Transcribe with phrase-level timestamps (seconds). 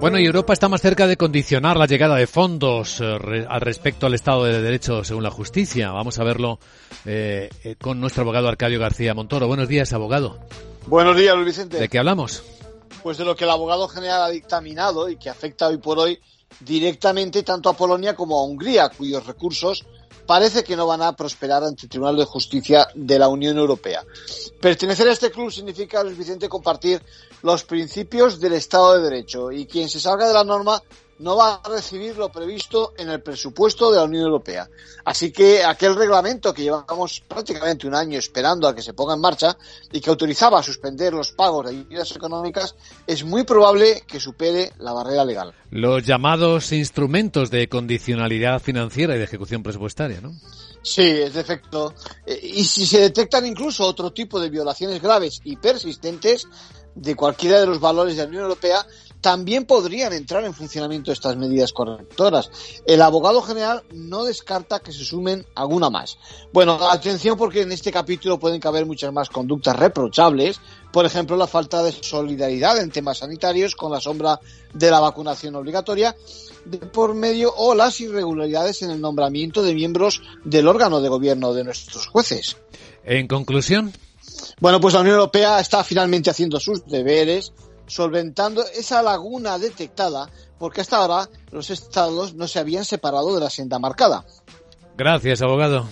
[0.00, 3.62] Bueno, y Europa está más cerca de condicionar la llegada de fondos eh, re, al
[3.62, 5.90] respecto al Estado de Derecho según la justicia.
[5.92, 6.58] Vamos a verlo
[7.06, 9.48] eh, eh, con nuestro abogado Arcadio García Montoro.
[9.48, 10.38] Buenos días, abogado.
[10.86, 11.78] Buenos días, Luis Vicente.
[11.78, 12.44] ¿De qué hablamos?
[13.02, 16.20] Pues de lo que el abogado general ha dictaminado y que afecta hoy por hoy
[16.60, 19.86] directamente tanto a Polonia como a Hungría, cuyos recursos
[20.28, 24.04] parece que no van a prosperar ante el Tribunal de Justicia de la Unión Europea.
[24.60, 27.02] Pertenecer a este club significa, Luis Vicente, compartir
[27.42, 30.82] los principios del Estado de Derecho y quien se salga de la norma
[31.18, 34.68] no va a recibir lo previsto en el presupuesto de la Unión Europea.
[35.04, 39.20] Así que aquel reglamento que llevamos prácticamente un año esperando a que se ponga en
[39.20, 39.56] marcha
[39.92, 42.74] y que autorizaba a suspender los pagos de ayudas económicas
[43.06, 45.52] es muy probable que supere la barrera legal.
[45.70, 50.32] Los llamados instrumentos de condicionalidad financiera y de ejecución presupuestaria, ¿no?
[50.82, 51.94] Sí, es de efecto.
[52.42, 56.46] Y si se detectan incluso otro tipo de violaciones graves y persistentes
[56.94, 58.86] de cualquiera de los valores de la Unión Europea,
[59.20, 62.50] también podrían entrar en funcionamiento estas medidas correctoras.
[62.86, 66.18] El abogado general no descarta que se sumen alguna más.
[66.52, 70.60] Bueno, atención porque en este capítulo pueden caber muchas más conductas reprochables,
[70.92, 74.40] por ejemplo, la falta de solidaridad en temas sanitarios con la sombra
[74.72, 76.16] de la vacunación obligatoria
[76.64, 81.52] de por medio o las irregularidades en el nombramiento de miembros del órgano de gobierno
[81.54, 82.56] de nuestros jueces.
[83.04, 83.92] En conclusión.
[84.60, 87.52] Bueno, pues la Unión Europea está finalmente haciendo sus deberes
[87.88, 93.50] solventando esa laguna detectada porque hasta ahora los estados no se habían separado de la
[93.50, 94.24] senda marcada.
[94.96, 95.86] Gracias, abogado.